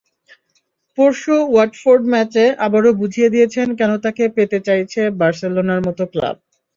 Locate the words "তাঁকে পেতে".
4.03-4.57